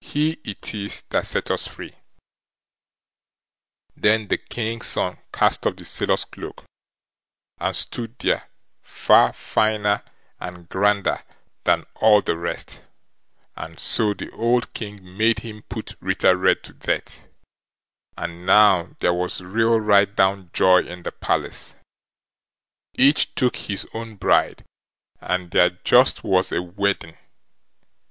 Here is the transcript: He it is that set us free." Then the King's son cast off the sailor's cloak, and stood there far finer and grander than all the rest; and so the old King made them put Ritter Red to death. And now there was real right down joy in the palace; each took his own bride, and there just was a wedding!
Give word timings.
He 0.00 0.40
it 0.42 0.72
is 0.74 1.02
that 1.10 1.26
set 1.26 1.50
us 1.50 1.66
free." 1.68 1.96
Then 3.94 4.28
the 4.28 4.38
King's 4.38 4.86
son 4.86 5.18
cast 5.34 5.66
off 5.66 5.76
the 5.76 5.84
sailor's 5.84 6.24
cloak, 6.24 6.64
and 7.58 7.76
stood 7.76 8.18
there 8.20 8.48
far 8.80 9.34
finer 9.34 10.02
and 10.40 10.66
grander 10.70 11.22
than 11.64 11.84
all 11.96 12.22
the 12.22 12.38
rest; 12.38 12.84
and 13.54 13.78
so 13.78 14.14
the 14.14 14.30
old 14.30 14.72
King 14.72 14.98
made 15.18 15.40
them 15.42 15.60
put 15.68 15.94
Ritter 16.00 16.38
Red 16.38 16.62
to 16.62 16.72
death. 16.72 17.26
And 18.16 18.46
now 18.46 18.96
there 19.00 19.12
was 19.12 19.42
real 19.42 19.78
right 19.78 20.16
down 20.16 20.48
joy 20.54 20.84
in 20.86 21.02
the 21.02 21.12
palace; 21.12 21.76
each 22.94 23.34
took 23.34 23.56
his 23.56 23.86
own 23.92 24.14
bride, 24.16 24.64
and 25.20 25.50
there 25.50 25.68
just 25.84 26.24
was 26.24 26.50
a 26.50 26.62
wedding! 26.62 27.18